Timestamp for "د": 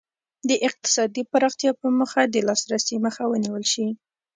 0.49-0.51, 2.27-2.35